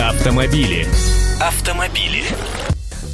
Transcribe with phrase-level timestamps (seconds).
[0.00, 0.86] Автомобили.
[1.40, 2.24] Автомобили.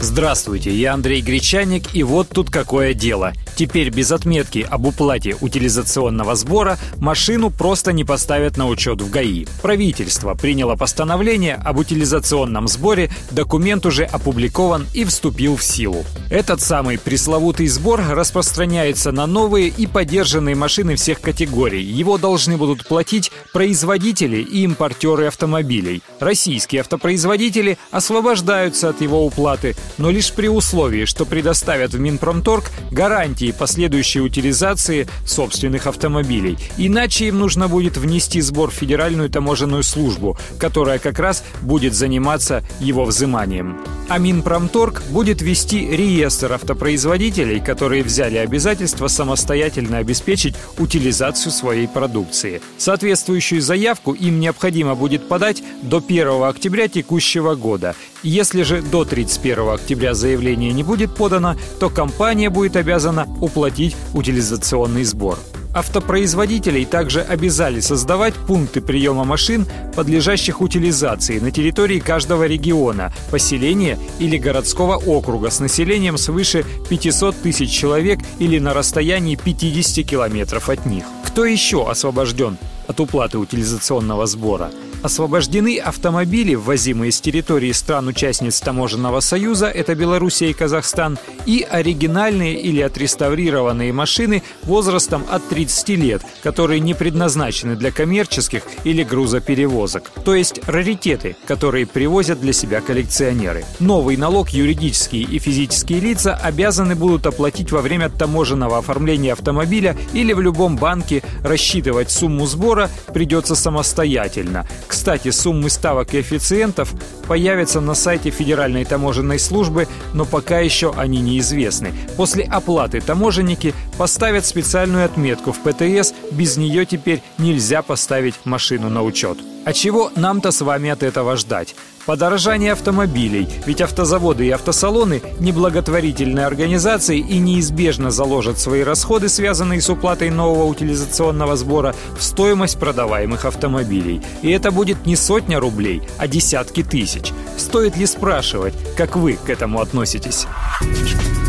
[0.00, 3.32] Здравствуйте, я Андрей Гречаник, и вот тут какое дело.
[3.56, 9.46] Теперь без отметки об уплате утилизационного сбора машину просто не поставят на учет в ГАИ.
[9.62, 16.04] Правительство приняло постановление об утилизационном сборе, документ уже опубликован и вступил в силу.
[16.30, 21.82] Этот самый пресловутый сбор распространяется на новые и поддержанные машины всех категорий.
[21.82, 26.02] Его должны будут платить производители и импортеры автомобилей.
[26.20, 33.45] Российские автопроизводители освобождаются от его уплаты, но лишь при условии, что предоставят в Минпромторг гарантии
[33.52, 36.58] последующей утилизации собственных автомобилей.
[36.76, 42.62] Иначе им нужно будет внести сбор в Федеральную таможенную службу, которая как раз будет заниматься
[42.80, 43.78] его взиманием.
[44.08, 52.60] А Минпромторг будет вести реестр автопроизводителей, которые взяли обязательство самостоятельно обеспечить утилизацию своей продукции.
[52.78, 57.94] Соответствующую заявку им необходимо будет подать до 1 октября текущего года.
[58.26, 65.04] Если же до 31 октября заявление не будет подано, то компания будет обязана уплатить утилизационный
[65.04, 65.38] сбор.
[65.72, 74.38] Автопроизводителей также обязали создавать пункты приема машин, подлежащих утилизации на территории каждого региона, поселения или
[74.38, 81.04] городского округа с населением свыше 500 тысяч человек или на расстоянии 50 километров от них.
[81.24, 84.72] Кто еще освобожден от уплаты утилизационного сбора?
[85.02, 92.80] Освобождены автомобили, ввозимые с территории стран-участниц Таможенного союза, это Белоруссия и Казахстан, и оригинальные или
[92.80, 100.60] отреставрированные машины возрастом от 30 лет, которые не предназначены для коммерческих или грузоперевозок, то есть
[100.66, 103.64] раритеты, которые привозят для себя коллекционеры.
[103.80, 110.32] Новый налог юридические и физические лица обязаны будут оплатить во время таможенного оформления автомобиля или
[110.32, 114.66] в любом банке рассчитывать сумму сбора придется самостоятельно.
[114.96, 116.94] Кстати, суммы ставок и коэффициентов
[117.28, 121.92] появятся на сайте Федеральной таможенной службы, но пока еще они неизвестны.
[122.16, 129.02] После оплаты таможенники поставят специальную отметку в ПТС, без нее теперь нельзя поставить машину на
[129.02, 129.36] учет.
[129.66, 131.74] А чего нам-то с вами от этого ждать?
[132.06, 139.90] Подорожание автомобилей, ведь автозаводы и автосалоны– неблаготворительные организации и неизбежно заложат свои расходы, связанные с
[139.90, 144.22] уплатой нового утилизационного сбора, в стоимость продаваемых автомобилей.
[144.42, 147.32] И это будет не сотня рублей, а десятки тысяч.
[147.56, 150.46] Стоит ли спрашивать, как вы к этому относитесь?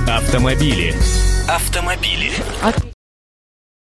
[0.07, 0.95] Автомобили.
[1.47, 2.31] Автомобили.